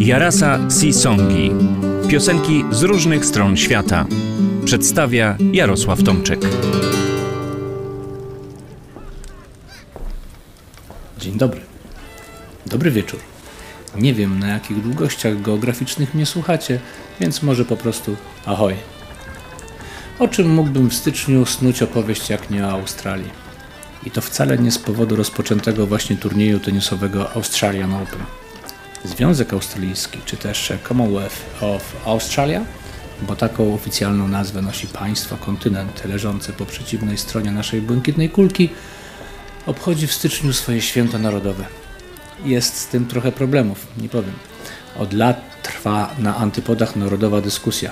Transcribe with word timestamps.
Jarasa 0.00 0.58
Sisongi. 0.80 1.50
Piosenki 2.08 2.64
z 2.70 2.82
różnych 2.82 3.24
stron 3.24 3.56
świata. 3.56 4.06
Przedstawia 4.64 5.36
Jarosław 5.52 6.02
Tomczyk. 6.02 6.40
Dzień 11.18 11.38
dobry. 11.38 11.60
Dobry 12.66 12.90
wieczór. 12.90 13.20
Nie 13.96 14.14
wiem 14.14 14.38
na 14.38 14.48
jakich 14.48 14.82
długościach 14.82 15.42
geograficznych 15.42 16.14
mnie 16.14 16.26
słuchacie, 16.26 16.80
więc 17.20 17.42
może 17.42 17.64
po 17.64 17.76
prostu 17.76 18.16
ahoj. 18.46 18.74
O 20.18 20.28
czym 20.28 20.54
mógłbym 20.54 20.90
w 20.90 20.94
styczniu 20.94 21.46
snuć 21.46 21.82
opowieść 21.82 22.30
jak 22.30 22.50
nie 22.50 22.66
o 22.66 22.70
Australii? 22.70 23.30
I 24.06 24.10
to 24.10 24.20
wcale 24.20 24.58
nie 24.58 24.70
z 24.70 24.78
powodu 24.78 25.16
rozpoczętego 25.16 25.86
właśnie 25.86 26.16
turnieju 26.16 26.60
tenisowego 26.60 27.32
Australian 27.32 27.94
Open. 27.94 28.20
Związek 29.04 29.52
Australijski, 29.52 30.18
czy 30.24 30.36
też 30.36 30.72
Commonwealth 30.88 31.36
of 31.60 31.96
Australia, 32.06 32.64
bo 33.22 33.36
taką 33.36 33.74
oficjalną 33.74 34.28
nazwę 34.28 34.62
nosi 34.62 34.86
państwo, 34.86 35.36
kontynent 35.36 36.04
leżący 36.04 36.52
po 36.52 36.66
przeciwnej 36.66 37.18
stronie 37.18 37.50
naszej 37.52 37.82
błękitnej 37.82 38.30
kulki, 38.30 38.68
obchodzi 39.66 40.06
w 40.06 40.12
styczniu 40.12 40.52
swoje 40.52 40.82
święto 40.82 41.18
narodowe. 41.18 41.64
Jest 42.44 42.76
z 42.76 42.86
tym 42.86 43.06
trochę 43.06 43.32
problemów, 43.32 43.86
nie 43.98 44.08
powiem. 44.08 44.34
Od 44.96 45.12
lat 45.12 45.62
trwa 45.62 46.14
na 46.18 46.36
antypodach 46.36 46.96
narodowa 46.96 47.40
dyskusja. 47.40 47.90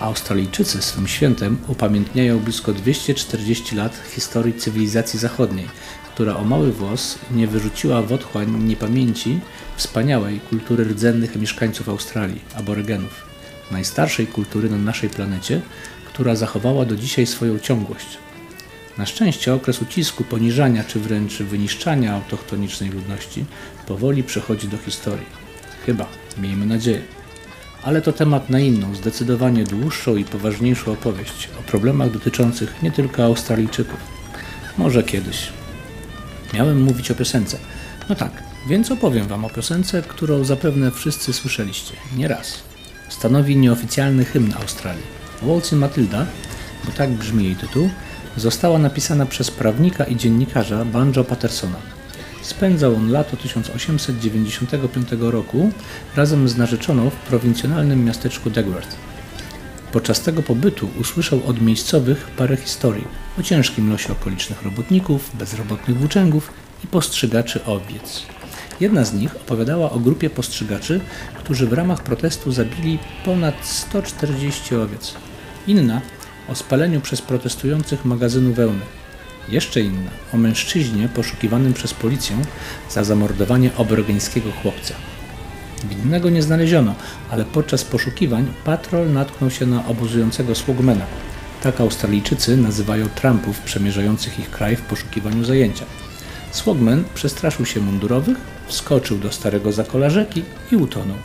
Australijczycy 0.00 0.82
swym 0.82 1.08
świętem 1.08 1.58
upamiętniają 1.68 2.38
blisko 2.38 2.72
240 2.72 3.76
lat 3.76 4.02
historii 4.10 4.54
cywilizacji 4.54 5.18
zachodniej, 5.18 5.68
która 6.14 6.36
o 6.36 6.44
mały 6.44 6.72
włos 6.72 7.18
nie 7.30 7.46
wyrzuciła 7.46 8.02
w 8.02 8.12
otchłań 8.12 8.64
niepamięci 8.64 9.40
wspaniałej 9.76 10.40
kultury 10.40 10.84
rdzennych 10.84 11.36
mieszkańców 11.36 11.88
Australii, 11.88 12.40
aborygenów, 12.54 13.26
najstarszej 13.70 14.26
kultury 14.26 14.70
na 14.70 14.78
naszej 14.78 15.10
planecie, 15.10 15.60
która 16.06 16.36
zachowała 16.36 16.84
do 16.84 16.96
dzisiaj 16.96 17.26
swoją 17.26 17.58
ciągłość. 17.58 18.18
Na 18.98 19.06
szczęście 19.06 19.54
okres 19.54 19.82
ucisku, 19.82 20.24
poniżania 20.24 20.84
czy 20.84 21.00
wręcz 21.00 21.38
wyniszczania 21.38 22.14
autochtonicznej 22.14 22.90
ludności 22.90 23.44
powoli 23.86 24.22
przechodzi 24.22 24.68
do 24.68 24.78
historii. 24.78 25.26
Chyba, 25.86 26.06
miejmy 26.38 26.66
nadzieję. 26.66 27.02
Ale 27.82 28.02
to 28.02 28.12
temat 28.12 28.50
na 28.50 28.60
inną, 28.60 28.94
zdecydowanie 28.94 29.64
dłuższą 29.64 30.16
i 30.16 30.24
poważniejszą 30.24 30.92
opowieść 30.92 31.48
o 31.60 31.62
problemach 31.62 32.10
dotyczących 32.10 32.82
nie 32.82 32.90
tylko 32.90 33.24
Australijczyków. 33.24 34.00
Może 34.78 35.02
kiedyś. 35.02 35.59
Miałem 36.54 36.82
mówić 36.82 37.10
o 37.10 37.14
piosence. 37.14 37.58
No 38.08 38.14
tak, 38.14 38.42
więc 38.68 38.90
opowiem 38.90 39.26
Wam 39.26 39.44
o 39.44 39.50
piosence, 39.50 40.02
którą 40.02 40.44
zapewne 40.44 40.90
wszyscy 40.90 41.32
słyszeliście, 41.32 41.92
nie 42.16 42.28
raz. 42.28 42.62
Stanowi 43.08 43.56
nieoficjalny 43.56 44.24
hymn 44.24 44.52
Australii. 44.60 45.02
Waltzing 45.42 45.80
Matilda, 45.80 46.26
bo 46.84 46.92
tak 46.92 47.10
brzmi 47.10 47.44
jej 47.44 47.56
tytuł, 47.56 47.90
została 48.36 48.78
napisana 48.78 49.26
przez 49.26 49.50
prawnika 49.50 50.04
i 50.04 50.16
dziennikarza 50.16 50.84
Banjo 50.84 51.24
Pattersona. 51.24 51.76
Spędzał 52.42 52.96
on 52.96 53.10
lato 53.10 53.36
1895 53.36 55.08
roku 55.20 55.72
razem 56.16 56.48
z 56.48 56.56
narzeczoną 56.56 57.10
w 57.10 57.14
prowincjonalnym 57.14 58.04
miasteczku 58.04 58.50
Dagworth. 58.50 59.09
Podczas 59.92 60.20
tego 60.20 60.42
pobytu 60.42 60.88
usłyszał 61.00 61.40
od 61.46 61.62
miejscowych 61.62 62.30
parę 62.36 62.56
historii 62.56 63.04
o 63.38 63.42
ciężkim 63.42 63.90
losie 63.90 64.12
okolicznych 64.12 64.62
robotników, 64.62 65.30
bezrobotnych 65.34 65.98
włóczęgów 65.98 66.52
i 66.84 66.86
postrzygaczy 66.86 67.64
owiec. 67.64 68.22
Jedna 68.80 69.04
z 69.04 69.14
nich 69.14 69.36
opowiadała 69.36 69.90
o 69.90 69.98
grupie 69.98 70.30
postrzygaczy, 70.30 71.00
którzy 71.38 71.66
w 71.66 71.72
ramach 71.72 72.02
protestu 72.02 72.52
zabili 72.52 72.98
ponad 73.24 73.66
140 73.66 74.74
owiec. 74.74 75.14
Inna 75.66 76.00
o 76.48 76.54
spaleniu 76.54 77.00
przez 77.00 77.22
protestujących 77.22 78.04
magazynu 78.04 78.52
wełny. 78.52 78.82
Jeszcze 79.48 79.80
inna 79.80 80.10
o 80.34 80.36
mężczyźnie 80.36 81.08
poszukiwanym 81.08 81.74
przez 81.74 81.94
policję 81.94 82.36
za 82.90 83.04
zamordowanie 83.04 83.70
aborygeńskiego 83.78 84.50
chłopca. 84.62 84.94
Winnego 85.84 86.30
nie 86.30 86.42
znaleziono, 86.42 86.94
ale 87.30 87.44
podczas 87.44 87.84
poszukiwań 87.84 88.52
patrol 88.64 89.12
natknął 89.12 89.50
się 89.50 89.66
na 89.66 89.86
obozującego 89.86 90.54
sługmena. 90.54 91.04
Tak 91.62 91.80
Australijczycy 91.80 92.56
nazywają 92.56 93.08
Trumpów 93.08 93.60
przemierzających 93.60 94.38
ich 94.38 94.50
kraj 94.50 94.76
w 94.76 94.82
poszukiwaniu 94.82 95.44
zajęcia. 95.44 95.84
Swogman 96.50 97.04
przestraszył 97.14 97.66
się 97.66 97.80
mundurowych, 97.80 98.38
wskoczył 98.66 99.18
do 99.18 99.32
starego 99.32 99.72
zakola 99.72 100.10
rzeki 100.10 100.42
i 100.72 100.76
utonął. 100.76 101.16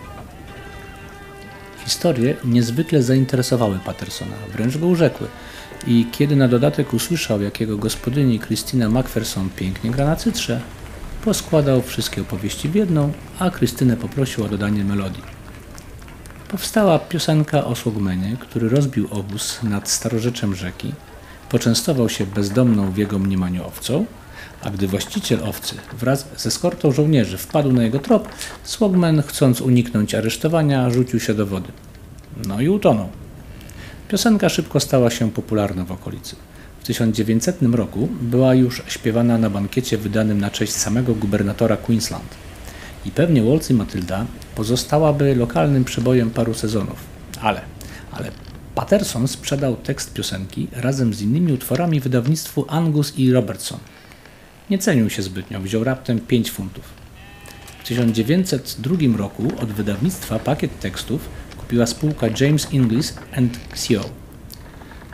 Historie 1.85 2.35
niezwykle 2.45 3.03
zainteresowały 3.03 3.79
Pattersona, 3.85 4.35
wręcz 4.53 4.77
go 4.77 4.87
urzekły. 4.87 5.27
I 5.87 6.07
kiedy 6.11 6.35
na 6.35 6.47
dodatek 6.47 6.93
usłyszał, 6.93 7.41
jak 7.41 7.59
jego 7.59 7.77
gospodyni 7.77 8.39
Christina 8.39 8.89
Macpherson 8.89 9.49
pięknie 9.55 9.91
gra 9.91 10.05
na 10.05 10.16
cytrze, 10.16 10.61
poskładał 11.25 11.81
wszystkie 11.81 12.21
opowieści 12.21 12.69
w 12.69 12.75
jedną, 12.75 13.11
a 13.39 13.49
Krystynę 13.49 13.97
poprosił 13.97 14.43
o 14.43 14.49
dodanie 14.49 14.83
melodii. 14.83 15.23
Powstała 16.47 16.99
piosenka 16.99 17.65
o 17.65 17.75
Swogmenie, 17.75 18.37
który 18.39 18.69
rozbił 18.69 19.07
obóz 19.11 19.59
nad 19.63 19.89
starorzeczem 19.89 20.55
rzeki, 20.55 20.93
poczęstował 21.49 22.09
się 22.09 22.25
bezdomną 22.25 22.91
w 22.91 22.97
jego 22.97 23.19
mniemaniu 23.19 23.67
owcą, 23.67 24.05
a 24.63 24.69
gdy 24.69 24.87
właściciel 24.87 25.39
owcy 25.43 25.75
wraz 25.99 26.27
ze 26.37 26.51
skortą 26.51 26.91
żołnierzy 26.91 27.37
wpadł 27.37 27.73
na 27.73 27.83
jego 27.83 27.99
trop, 27.99 28.29
Swogman, 28.63 29.21
chcąc 29.21 29.61
uniknąć 29.61 30.15
aresztowania, 30.15 30.89
rzucił 30.89 31.19
się 31.19 31.33
do 31.33 31.45
wody. 31.45 31.71
No 32.47 32.61
i 32.61 32.69
utonął. 32.69 33.09
Piosenka 34.07 34.49
szybko 34.49 34.79
stała 34.79 35.09
się 35.09 35.31
popularna 35.31 35.85
w 35.85 35.91
okolicy. 35.91 36.35
W 36.85 36.88
1900 36.88 37.62
roku 37.62 38.09
była 38.22 38.56
już 38.56 38.84
śpiewana 38.88 39.38
na 39.38 39.50
bankiecie 39.50 39.97
wydanym 39.97 40.41
na 40.41 40.50
cześć 40.51 40.73
samego 40.73 41.16
gubernatora 41.16 41.78
Queensland. 41.78 42.35
I 43.06 43.12
pewnie 43.12 43.44
Waltz 43.44 43.69
i 43.69 43.73
Matylda 43.73 44.25
pozostałaby 44.56 45.35
lokalnym 45.35 45.85
przebojem 45.85 46.31
paru 46.31 46.53
sezonów. 46.53 46.97
Ale, 47.41 47.62
ale 48.12 48.31
Patterson 48.75 49.28
sprzedał 49.28 49.75
tekst 49.75 50.13
piosenki 50.13 50.68
razem 50.72 51.13
z 51.13 51.22
innymi 51.22 51.53
utworami 51.53 52.00
wydawnictwu 52.00 52.66
Angus 52.68 53.17
i 53.17 53.31
Robertson. 53.31 53.79
Nie 54.69 54.78
cenił 54.78 55.09
się 55.09 55.22
zbytnio, 55.22 55.59
wziął 55.59 55.84
raptem 55.84 56.19
5 56.19 56.52
funtów. 56.52 56.84
W 57.84 57.88
1902 57.88 59.17
roku 59.17 59.47
od 59.59 59.72
wydawnictwa 59.72 60.40
pakiet 60.40 60.79
tekstów 60.79 61.29
kupiła 61.57 61.85
spółka 61.85 62.28
James 62.40 62.73
Inglis 62.73 63.13
and 63.35 63.59
Co. 63.75 64.24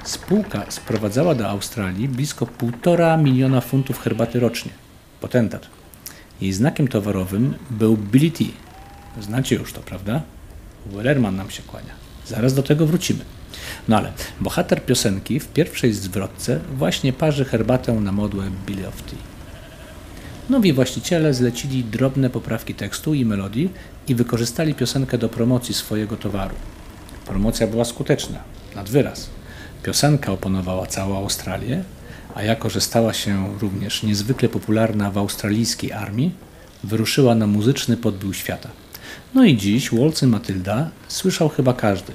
Spółka 0.03 0.65
sprowadzała 0.69 1.35
do 1.35 1.49
Australii 1.49 2.07
blisko 2.07 2.45
1,5 2.45 3.23
miliona 3.23 3.61
funtów 3.61 3.99
herbaty 3.99 4.39
rocznie. 4.39 4.71
Potentat. 5.21 5.67
Jej 6.41 6.53
znakiem 6.53 6.87
towarowym 6.87 7.53
był 7.69 7.97
Billy 7.97 8.31
T. 8.31 8.43
Znacie 9.21 9.55
już 9.55 9.73
to, 9.73 9.81
prawda? 9.81 10.21
Wellerman 10.85 11.35
nam 11.35 11.49
się 11.49 11.63
kłania. 11.63 11.93
Zaraz 12.27 12.53
do 12.53 12.63
tego 12.63 12.85
wrócimy. 12.85 13.25
No 13.87 13.97
ale 13.97 14.13
bohater 14.39 14.85
piosenki 14.85 15.39
w 15.39 15.47
pierwszej 15.47 15.93
zwrotce 15.93 16.59
właśnie 16.77 17.13
parzy 17.13 17.45
herbatę 17.45 17.93
na 17.93 18.11
modłę 18.11 18.43
Billy 18.65 18.87
of 18.87 19.01
Tea. 19.01 19.19
Nowi 20.49 20.73
właściciele 20.73 21.33
zlecili 21.33 21.83
drobne 21.83 22.29
poprawki 22.29 22.75
tekstu 22.75 23.13
i 23.13 23.25
melodii 23.25 23.69
i 24.07 24.15
wykorzystali 24.15 24.75
piosenkę 24.75 25.17
do 25.17 25.29
promocji 25.29 25.73
swojego 25.73 26.17
towaru. 26.17 26.55
Promocja 27.25 27.67
była 27.67 27.85
skuteczna, 27.85 28.39
nad 28.75 28.89
wyraz. 28.89 29.29
Piosenka 29.83 30.31
opanowała 30.31 30.87
całą 30.87 31.17
Australię, 31.17 31.83
a 32.35 32.43
jako 32.43 32.69
że 32.69 32.81
stała 32.81 33.13
się 33.13 33.57
również 33.59 34.03
niezwykle 34.03 34.49
popularna 34.49 35.11
w 35.11 35.17
australijskiej 35.17 35.93
armii, 35.93 36.35
wyruszyła 36.83 37.35
na 37.35 37.47
muzyczny 37.47 37.97
podbił 37.97 38.33
świata. 38.33 38.69
No 39.33 39.45
i 39.45 39.57
dziś 39.57 39.91
Waltz 39.91 40.21
Matylda 40.21 40.89
słyszał 41.07 41.49
chyba 41.49 41.73
każdy. 41.73 42.13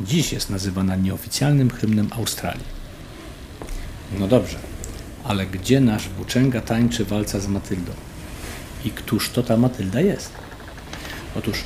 Dziś 0.00 0.32
jest 0.32 0.50
nazywana 0.50 0.96
nieoficjalnym 0.96 1.70
hymnem 1.70 2.08
Australii. 2.10 2.78
No 4.18 4.28
dobrze, 4.28 4.58
ale 5.24 5.46
gdzie 5.46 5.80
nasz 5.80 6.08
włóczęga 6.08 6.60
tańczy 6.60 7.04
walca 7.04 7.40
z 7.40 7.46
Matyldą? 7.46 7.92
I 8.84 8.90
któż 8.90 9.30
to 9.30 9.42
ta 9.42 9.56
Matylda 9.56 10.00
jest? 10.00 10.32
Otóż 11.36 11.64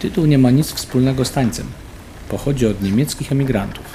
tytuł 0.00 0.26
nie 0.26 0.38
ma 0.38 0.50
nic 0.50 0.72
wspólnego 0.72 1.24
z 1.24 1.30
tańcem. 1.32 1.66
Pochodzi 2.28 2.66
od 2.66 2.82
niemieckich 2.82 3.32
emigrantów. 3.32 3.91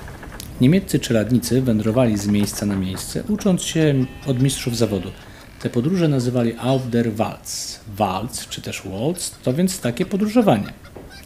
Niemieccy 0.61 0.99
czeladnicy 0.99 1.61
wędrowali 1.61 2.17
z 2.17 2.27
miejsca 2.27 2.65
na 2.65 2.75
miejsce, 2.75 3.23
ucząc 3.23 3.63
się 3.63 4.05
od 4.27 4.43
mistrzów 4.43 4.77
zawodu. 4.77 5.11
Te 5.59 5.69
podróże 5.69 6.07
nazywali 6.07 6.53
Auf 6.59 6.89
der 6.89 7.13
Walz. 7.13 7.79
Walz, 7.95 8.47
czy 8.47 8.61
też 8.61 8.81
waltz, 8.85 9.31
to 9.43 9.53
więc 9.53 9.79
takie 9.79 10.05
podróżowanie. 10.05 10.73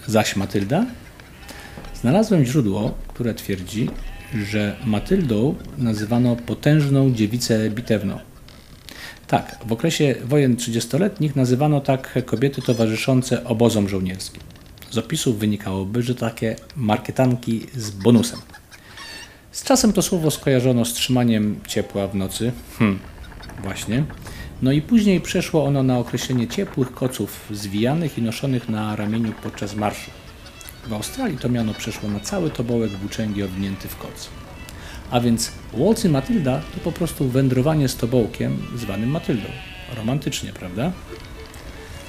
Zaś 0.07 0.35
Matylda? 0.35 0.85
Znalazłem 2.01 2.45
źródło, 2.45 2.93
które 3.07 3.33
twierdzi, 3.33 3.89
że 4.33 4.75
Matyldą 4.85 5.55
nazywano 5.77 6.35
potężną 6.35 7.13
dziewicę 7.13 7.69
bitewną. 7.69 8.19
Tak, 9.27 9.57
w 9.65 9.71
okresie 9.71 10.15
wojen 10.25 10.55
trzydziestoletnich 10.55 11.35
nazywano 11.35 11.81
tak 11.81 12.25
kobiety 12.25 12.61
towarzyszące 12.61 13.43
obozom 13.43 13.89
żołnierskim. 13.89 14.41
Z 14.91 14.97
opisów 14.97 15.39
wynikałoby, 15.39 16.03
że 16.03 16.15
takie 16.15 16.55
markietanki 16.75 17.61
z 17.75 17.91
bonusem. 17.91 18.39
Z 19.61 19.63
czasem 19.63 19.93
to 19.93 20.01
słowo 20.01 20.31
skojarzono 20.31 20.85
z 20.85 20.93
trzymaniem 20.93 21.59
ciepła 21.67 22.07
w 22.07 22.15
nocy. 22.15 22.51
Hmm, 22.79 22.99
właśnie. 23.63 24.03
No 24.61 24.71
i 24.71 24.81
później 24.81 25.21
przeszło 25.21 25.65
ono 25.65 25.83
na 25.83 25.99
określenie 25.99 26.47
ciepłych 26.47 26.93
koców 26.93 27.47
zwijanych 27.51 28.17
i 28.17 28.21
noszonych 28.21 28.69
na 28.69 28.95
ramieniu 28.95 29.33
podczas 29.43 29.75
marszu. 29.75 30.11
W 30.87 30.93
Australii 30.93 31.37
to 31.37 31.49
miano 31.49 31.73
przeszło 31.73 32.09
na 32.09 32.19
cały 32.19 32.49
tobołek 32.49 32.91
włóczęgi 32.91 33.43
owinięty 33.43 33.87
w 33.87 33.97
koc. 33.97 34.29
A 35.11 35.19
więc 35.19 35.51
Waltz 35.73 36.05
i 36.05 36.09
Matylda 36.09 36.61
to 36.73 36.79
po 36.83 36.91
prostu 36.91 37.29
wędrowanie 37.29 37.87
z 37.87 37.95
tobołkiem 37.95 38.57
zwanym 38.75 39.09
Matyldą. 39.09 39.49
Romantycznie, 39.95 40.53
prawda? 40.53 40.91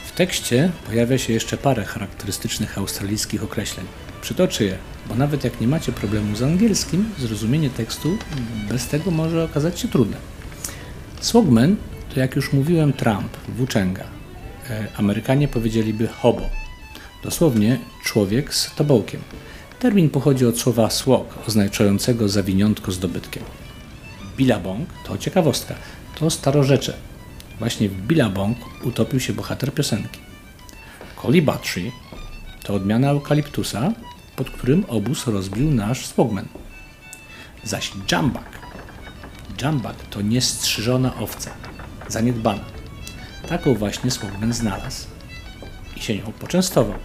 W 0.06 0.12
tekście 0.12 0.70
pojawia 0.86 1.18
się 1.18 1.32
jeszcze 1.32 1.56
parę 1.56 1.84
charakterystycznych 1.84 2.78
australijskich 2.78 3.44
określeń. 3.44 3.86
Przytoczę 4.22 4.64
je, 4.64 4.78
bo 5.08 5.14
nawet 5.14 5.44
jak 5.44 5.60
nie 5.60 5.68
macie 5.68 5.92
problemu 5.92 6.36
z 6.36 6.42
angielskim, 6.42 7.10
zrozumienie 7.18 7.70
tekstu 7.70 8.18
bez 8.68 8.88
tego 8.88 9.10
może 9.10 9.44
okazać 9.44 9.80
się 9.80 9.88
trudne. 9.88 10.16
Swogman 11.20 11.76
to 12.14 12.20
jak 12.20 12.36
już 12.36 12.52
mówiłem 12.52 12.92
Trump, 12.92 13.36
włóczęga. 13.48 14.04
E, 14.70 14.86
Amerykanie 14.96 15.48
powiedzieliby 15.48 16.08
hobo. 16.08 16.50
Dosłownie 17.24 17.78
człowiek 18.04 18.54
z 18.54 18.74
tobołkiem. 18.74 19.20
Termin 19.78 20.10
pochodzi 20.10 20.46
od 20.46 20.58
słowa 20.58 20.90
swog, 20.90 21.38
oznaczającego 21.48 22.28
zawiniątko 22.28 22.92
z 22.92 22.98
dobytkiem. 22.98 23.42
Billabong 24.36 24.88
to 25.06 25.18
ciekawostka, 25.18 25.74
to 26.14 26.30
starorzecze. 26.30 26.94
Właśnie 27.58 27.88
w 27.88 28.06
Billabong 28.06 28.58
utopił 28.84 29.20
się 29.20 29.32
bohater 29.32 29.74
piosenki. 29.74 30.20
Coliba 31.22 31.56
Tree 31.58 31.92
to 32.62 32.74
odmiana 32.74 33.10
eukaliptusa, 33.10 33.92
pod 34.36 34.50
którym 34.50 34.84
obóz 34.88 35.26
rozbił 35.26 35.70
nasz 35.70 36.06
swogman. 36.06 36.48
Zaś 37.64 37.92
jambak. 38.12 38.58
Jambak 39.62 39.96
to 40.10 40.20
niestrzyżona 40.20 41.16
owca, 41.16 41.50
zaniedbana. 42.08 42.64
Taką 43.48 43.74
właśnie 43.74 44.10
swogman 44.10 44.52
znalazł 44.52 45.06
i 45.96 46.00
się 46.00 46.16
nią 46.16 46.32
poczęstował, 46.32 46.98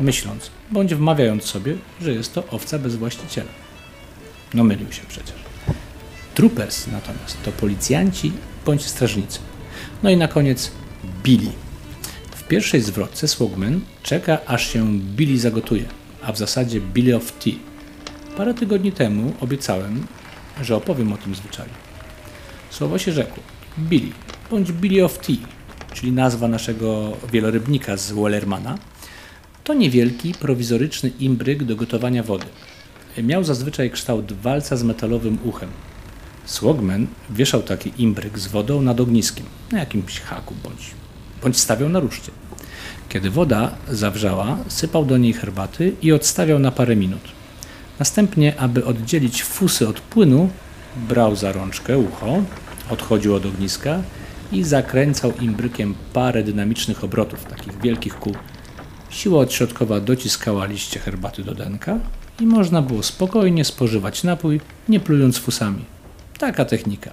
myśląc, 0.00 0.50
bądź 0.70 0.94
wmawiając 0.94 1.44
sobie, 1.44 1.76
że 2.00 2.12
jest 2.12 2.34
to 2.34 2.48
owca 2.48 2.78
bez 2.78 2.96
właściciela. 2.96 3.50
No 4.54 4.64
mylił 4.64 4.92
się 4.92 5.02
przecież. 5.08 5.34
Troopers 6.34 6.86
natomiast 6.86 7.42
to 7.42 7.52
policjanci 7.52 8.32
bądź 8.66 8.86
strażnicy. 8.86 9.38
No 10.02 10.10
i 10.10 10.16
na 10.16 10.28
koniec 10.28 10.70
Billy. 11.22 11.52
W 12.30 12.48
pierwszej 12.48 12.80
zwrotce 12.80 13.28
Swogman 13.28 13.80
czeka 14.02 14.38
aż 14.46 14.72
się 14.72 14.98
Billy 14.98 15.38
zagotuje, 15.38 15.84
a 16.22 16.32
w 16.32 16.38
zasadzie 16.38 16.80
Billy 16.80 17.16
of 17.16 17.32
Tea. 17.32 17.52
Parę 18.36 18.54
tygodni 18.54 18.92
temu 18.92 19.32
obiecałem, 19.40 20.06
że 20.62 20.76
opowiem 20.76 21.12
o 21.12 21.16
tym 21.16 21.34
zwyczaju. 21.34 21.70
Słowo 22.70 22.98
się 22.98 23.12
rzekło. 23.12 23.42
Billy, 23.78 24.12
bądź 24.50 24.72
Billy 24.72 25.04
of 25.04 25.18
Tea, 25.18 25.36
czyli 25.94 26.12
nazwa 26.12 26.48
naszego 26.48 27.12
wielorybnika 27.32 27.96
z 27.96 28.12
Wellermana, 28.12 28.78
to 29.64 29.74
niewielki, 29.74 30.34
prowizoryczny 30.34 31.10
imbryk 31.20 31.64
do 31.64 31.76
gotowania 31.76 32.22
wody. 32.22 32.46
Miał 33.22 33.44
zazwyczaj 33.44 33.90
kształt 33.90 34.32
walca 34.32 34.76
z 34.76 34.82
metalowym 34.82 35.38
uchem. 35.44 35.68
Swogman 36.44 37.06
wieszał 37.30 37.62
taki 37.62 37.92
imbryk 37.98 38.38
z 38.38 38.46
wodą 38.46 38.82
nad 38.82 39.00
ogniskiem, 39.00 39.46
na 39.72 39.78
jakimś 39.78 40.20
haku 40.20 40.54
bądź, 40.62 40.90
bądź 41.42 41.58
stawiał 41.58 41.88
na 41.88 42.00
ruszcie. 42.00 42.32
Kiedy 43.10 43.30
woda 43.30 43.70
zawrzała, 43.88 44.56
sypał 44.68 45.04
do 45.04 45.18
niej 45.18 45.32
herbaty 45.32 45.92
i 46.02 46.12
odstawiał 46.12 46.58
na 46.58 46.70
parę 46.70 46.96
minut. 46.96 47.20
Następnie, 47.98 48.60
aby 48.60 48.84
oddzielić 48.84 49.42
fusy 49.42 49.88
od 49.88 50.00
płynu, 50.00 50.50
brał 50.96 51.36
za 51.36 51.52
rączkę 51.52 51.98
ucho, 51.98 52.42
odchodził 52.90 53.34
od 53.34 53.46
ogniska 53.46 54.02
i 54.52 54.64
zakręcał 54.64 55.32
imbrykiem 55.40 55.94
parę 56.12 56.42
dynamicznych 56.42 57.04
obrotów, 57.04 57.44
takich 57.44 57.80
wielkich 57.80 58.18
kół. 58.18 58.34
Siła 59.10 59.40
odśrodkowa 59.40 60.00
dociskała 60.00 60.66
liście 60.66 61.00
herbaty 61.00 61.44
do 61.44 61.54
denka 61.54 61.98
i 62.40 62.46
można 62.46 62.82
było 62.82 63.02
spokojnie 63.02 63.64
spożywać 63.64 64.24
napój, 64.24 64.60
nie 64.88 65.00
plując 65.00 65.38
fusami. 65.38 65.84
Taka 66.38 66.64
technika. 66.64 67.10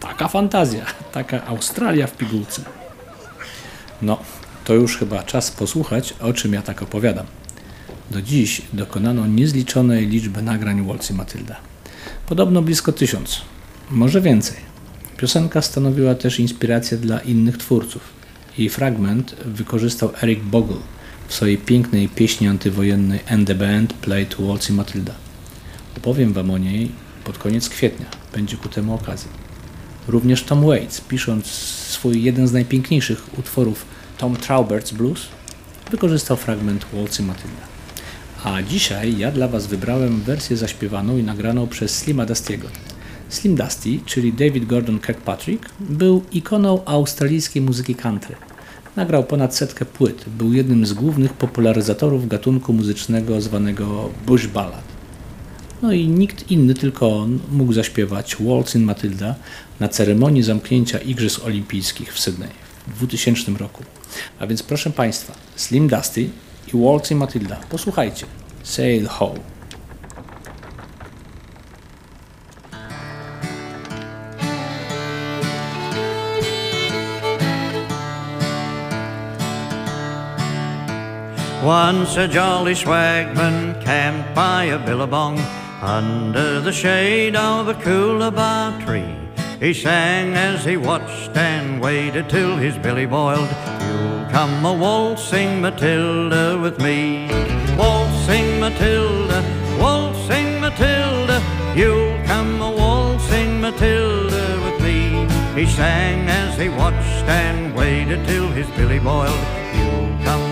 Taka 0.00 0.28
fantazja. 0.28 0.84
Taka 1.12 1.46
Australia 1.46 2.06
w 2.06 2.16
pigułce. 2.16 2.62
No, 4.02 4.18
to 4.66 4.74
już 4.74 4.96
chyba 4.96 5.22
czas 5.22 5.50
posłuchać, 5.50 6.14
o 6.20 6.32
czym 6.32 6.52
ja 6.52 6.62
tak 6.62 6.82
opowiadam. 6.82 7.26
Do 8.10 8.22
dziś 8.22 8.62
dokonano 8.72 9.26
niezliczonej 9.26 10.06
liczby 10.06 10.42
nagrań 10.42 10.86
i 11.10 11.12
Matylda. 11.12 11.56
Podobno 12.28 12.62
blisko 12.62 12.92
tysiąc, 12.92 13.42
może 13.90 14.20
więcej. 14.20 14.56
Piosenka 15.16 15.62
stanowiła 15.62 16.14
też 16.14 16.40
inspirację 16.40 16.98
dla 16.98 17.20
innych 17.20 17.58
twórców. 17.58 18.02
Jej 18.58 18.68
fragment 18.68 19.36
wykorzystał 19.44 20.10
Eric 20.22 20.40
Bogle 20.40 20.76
w 21.28 21.34
swojej 21.34 21.58
pięknej 21.58 22.08
pieśni 22.08 22.48
antywojennej 22.48 23.20
And 23.28 23.46
the 23.48 23.54
Band 23.54 23.92
Played 23.92 24.36
Waltz 24.38 24.70
i 24.70 24.72
Matylda. 24.72 25.14
Opowiem 25.96 26.32
Wam 26.32 26.50
o 26.50 26.58
niej 26.58 26.90
pod 27.24 27.38
koniec 27.38 27.68
kwietnia. 27.68 28.06
Będzie 28.32 28.56
ku 28.56 28.68
temu 28.68 28.94
okazja. 28.94 29.28
Również 30.08 30.42
Tom 30.42 30.66
Waits, 30.66 31.00
pisząc 31.00 31.46
swój 31.46 32.22
jeden 32.22 32.48
z 32.48 32.52
najpiękniejszych 32.52 33.38
utworów 33.38 33.95
Tom 34.18 34.36
Traubert's 34.36 34.92
Blues, 34.92 35.20
wykorzystał 35.90 36.36
fragment 36.36 36.86
Waltz 36.92 37.20
i 37.20 37.22
Matylda. 37.22 37.62
A 38.44 38.62
dzisiaj 38.62 39.18
ja 39.18 39.32
dla 39.32 39.48
Was 39.48 39.66
wybrałem 39.66 40.20
wersję 40.20 40.56
zaśpiewaną 40.56 41.16
i 41.18 41.22
nagraną 41.22 41.66
przez 41.66 41.98
Slima 41.98 42.26
Dustiego. 42.26 42.68
Slim 43.28 43.56
Dusty, 43.56 44.00
czyli 44.06 44.32
David 44.32 44.66
Gordon 44.66 45.00
Kirkpatrick, 45.00 45.68
był 45.80 46.22
ikoną 46.32 46.84
australijskiej 46.84 47.62
muzyki 47.62 47.94
country. 47.94 48.36
Nagrał 48.96 49.24
ponad 49.24 49.56
setkę 49.56 49.84
płyt, 49.84 50.24
był 50.38 50.52
jednym 50.52 50.86
z 50.86 50.92
głównych 50.92 51.32
popularyzatorów 51.32 52.28
gatunku 52.28 52.72
muzycznego 52.72 53.40
zwanego 53.40 54.10
bush 54.26 54.46
ballad. 54.46 54.84
No 55.82 55.92
i 55.92 56.08
nikt 56.08 56.50
inny, 56.50 56.74
tylko 56.74 57.18
on 57.18 57.38
mógł 57.52 57.72
zaśpiewać 57.72 58.36
Waltz 58.40 58.74
in 58.74 58.82
Matilda 58.82 59.34
na 59.80 59.88
ceremonii 59.88 60.42
zamknięcia 60.42 60.98
Igrzysk 60.98 61.44
Olimpijskich 61.44 62.14
w 62.14 62.20
Sydney 62.20 62.65
2000 62.86 63.58
roku. 63.58 63.84
A 64.38 64.46
więc 64.46 64.62
proszę 64.62 64.90
Państwa, 64.90 65.34
Slim 65.56 65.88
Dusty 65.88 66.22
i 66.22 66.30
Waltz 66.74 67.10
in 67.10 67.18
Matilda, 67.18 67.56
posłuchajcie. 67.56 68.26
Sail 68.62 69.08
Ho. 69.08 69.34
Once 81.66 82.16
a 82.16 82.28
jolly 82.28 82.76
swagman 82.76 83.74
camped 83.84 84.34
by 84.36 84.66
a 84.66 84.78
billabong 84.78 85.36
under 85.82 86.60
the 86.60 86.72
shade 86.72 87.34
of 87.34 87.66
a 87.66 87.74
coolabah 87.74 88.84
tree. 88.86 89.25
He 89.60 89.72
sang 89.72 90.34
as 90.34 90.66
he 90.66 90.76
watched 90.76 91.34
and 91.34 91.80
waited 91.80 92.28
till 92.28 92.56
his 92.56 92.76
belly 92.76 93.06
boiled. 93.06 93.48
You'll 93.48 94.26
come 94.30 94.64
a 94.66 94.72
waltzing 94.74 95.62
Matilda 95.62 96.58
with 96.60 96.78
me. 96.78 97.28
Waltzing 97.78 98.60
Matilda, 98.60 99.42
waltzing 99.80 100.60
Matilda. 100.60 101.42
You'll 101.74 102.22
come 102.26 102.60
a 102.60 102.70
waltzing 102.70 103.60
Matilda 103.62 104.60
with 104.62 104.78
me. 104.82 105.26
He 105.58 105.66
sang 105.66 106.28
as 106.28 106.58
he 106.58 106.68
watched 106.68 107.24
and 107.24 107.74
waited 107.74 108.26
till 108.26 108.48
his 108.48 108.68
belly 108.76 108.98
boiled. 108.98 109.40
You'll 109.74 110.18
come 110.22 110.45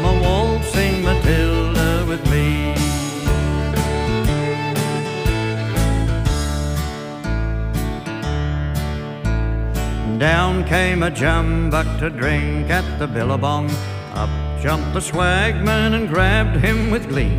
Down 10.25 10.64
came 10.64 11.02
a 11.02 11.11
jumbuck 11.11 11.99
to 11.99 12.09
drink 12.09 12.71
at 12.71 12.99
the 12.99 13.07
billabong. 13.07 13.71
Up 14.14 14.31
jumped 14.59 14.95
the 14.95 15.00
swagman 15.00 15.93
and 15.93 16.09
grabbed 16.09 16.57
him 16.64 16.90
with 16.90 17.11
glee. 17.11 17.37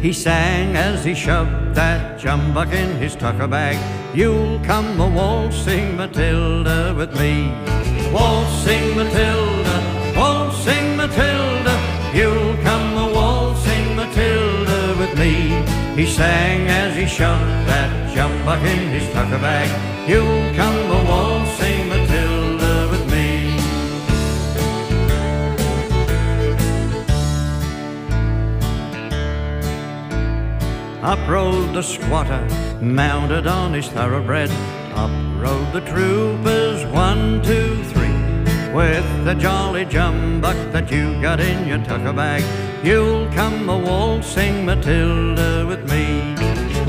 He 0.00 0.12
sang 0.12 0.76
as 0.76 1.04
he 1.04 1.16
shoved 1.16 1.74
that 1.74 2.20
jumbuck 2.20 2.72
in 2.72 2.96
his 2.98 3.16
tucker 3.16 3.48
bag. 3.48 3.76
You'll 4.14 4.60
come 4.60 5.00
a 5.00 5.08
waltzing 5.08 5.96
Matilda 5.96 6.94
with 6.96 7.12
me. 7.18 7.50
Waltzing 8.12 8.94
Matilda, 8.94 9.76
waltzing 10.16 10.96
Matilda. 10.96 11.74
You'll 12.14 12.56
come 12.62 12.88
a 12.98 13.12
waltzing 13.18 13.96
Matilda 13.96 14.94
with 14.96 15.18
me. 15.18 15.34
He 16.00 16.06
sang 16.06 16.68
as 16.68 16.94
he 16.94 17.06
shoved 17.06 17.66
that 17.66 17.90
jumbuck 18.14 18.62
in 18.62 18.90
his 18.90 19.12
tucker 19.12 19.40
bag. 19.40 19.68
You'll 20.08 20.54
come 20.54 20.78
a 20.98 21.04
waltzing 21.10 21.88
Matilda 21.88 22.07
Up 31.02 31.20
rode 31.28 31.74
the 31.74 31.82
squatter, 31.82 32.44
mounted 32.80 33.46
on 33.46 33.72
his 33.72 33.88
thoroughbred. 33.88 34.50
Up 34.94 35.12
rode 35.36 35.72
the 35.72 35.80
troopers, 35.82 36.84
one, 36.86 37.40
two, 37.40 37.84
three. 37.84 38.08
With 38.74 39.06
the 39.24 39.34
jolly 39.34 39.86
jumbuck 39.86 40.72
that 40.72 40.90
you 40.90 41.20
got 41.22 41.38
in 41.38 41.68
your 41.68 41.78
tucker 41.84 42.12
bag, 42.12 42.42
you'll 42.84 43.30
come 43.32 43.68
a 43.68 43.78
waltzing 43.78 44.66
Matilda 44.66 45.64
with 45.68 45.88
me. 45.88 46.34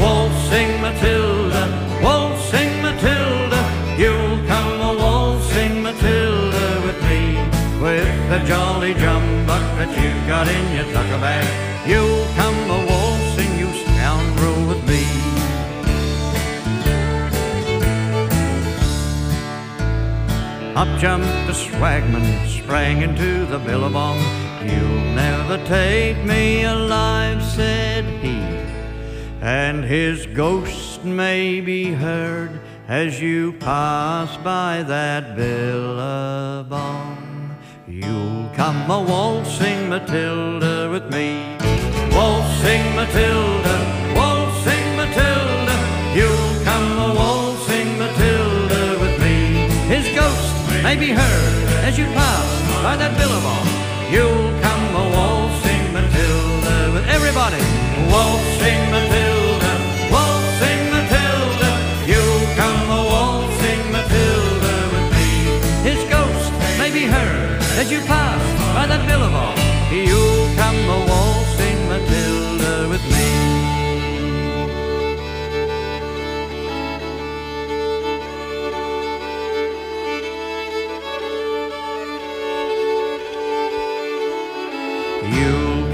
Waltzing 0.01 0.81
Matilda, 0.81 2.01
waltzing 2.01 2.81
Matilda, 2.81 3.61
you'll 3.95 4.43
come 4.47 4.81
a 4.89 4.97
waltzing 4.97 5.83
Matilda 5.83 6.81
with 6.83 6.99
me. 7.03 7.37
With 7.79 8.29
the 8.29 8.39
jolly 8.47 8.95
jumbuck 8.95 9.65
that 9.77 9.91
you 10.01 10.09
got 10.27 10.47
in 10.47 10.75
your 10.75 10.91
tucker 10.95 11.21
bag, 11.21 11.87
you'll 11.87 12.25
come 12.33 12.71
a 12.71 12.88
Up 20.79 20.87
jumped 20.97 21.27
the 21.45 21.51
swagman, 21.51 22.47
sprang 22.47 23.01
into 23.01 23.45
the 23.47 23.59
billabong. 23.59 24.17
You'll 24.63 25.13
never 25.13 25.57
take 25.65 26.23
me 26.23 26.63
alive, 26.63 27.43
said 27.43 28.05
he. 28.23 28.39
And 29.41 29.83
his 29.83 30.25
ghost 30.27 31.03
may 31.03 31.59
be 31.59 31.91
heard 31.91 32.61
as 32.87 33.19
you 33.19 33.51
pass 33.59 34.37
by 34.37 34.83
that 34.83 35.35
billabong. 35.35 37.17
You'll 37.85 38.49
come 38.55 38.89
a 38.89 39.01
waltzing 39.01 39.89
Matilda 39.89 40.89
with 40.89 41.11
me. 41.11 41.57
Waltzing 42.15 42.95
Matilda, 42.95 43.58
as 51.89 51.97
you 51.97 52.05
pass 52.13 52.47
by 52.83 52.95
that 52.95 53.17
billabong. 53.17 53.65
You'll 54.13 54.49
come 54.61 54.85
a 54.93 55.05
waltzing 55.15 55.85
Matilda 55.91 56.77
with 56.93 57.05
everybody. 57.09 57.63
Waltzing 58.13 58.48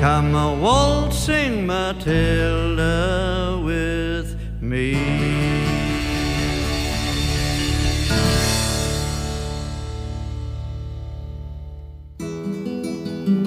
come 0.05 0.35
a 0.35 0.53
waltzing 0.53 1.65
Matilda 1.65 3.57
with 3.65 4.37
me. 4.61 4.93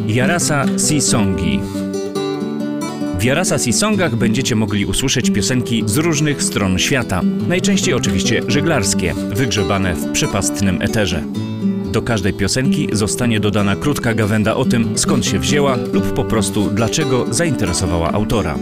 Jarasa 0.07 0.67
Sisongi. 0.79 1.61
W 3.19 3.23
Jarasa 3.23 3.59
Sisongach 3.59 4.17
będziecie 4.17 4.57
mogli 4.57 4.87
usłyszeć 4.87 5.31
piosenki 5.31 5.83
z 5.87 5.97
różnych 5.97 6.43
stron 6.43 6.79
świata. 6.79 7.21
Najczęściej 7.49 7.95
oczywiście 7.95 8.43
żeglarskie, 8.49 9.15
wygrzebane 9.15 9.95
w 9.95 10.13
przepastnym 10.13 10.83
eterze. 10.83 11.23
Do 11.93 12.03
każdej 12.03 12.33
piosenki 12.33 12.89
zostanie 12.93 13.41
dodana 13.41 13.77
krótka 13.77 14.15
gawenda 14.15 14.57
o 14.57 14.65
tym, 14.65 14.99
skąd 14.99 15.27
się 15.27 15.39
wzięła 15.39 15.77
lub 15.93 16.13
po 16.13 16.25
prostu 16.25 16.71
dlaczego 16.71 17.27
zainteresowała 17.31 18.13
autora. 18.13 18.59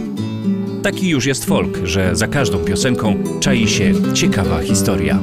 Taki 0.83 1.09
już 1.09 1.25
jest 1.25 1.45
folk, 1.45 1.79
że 1.83 2.15
za 2.15 2.27
każdą 2.27 2.59
piosenką 2.59 3.23
czai 3.39 3.67
się 3.67 3.93
ciekawa 4.13 4.61
historia. 4.61 5.19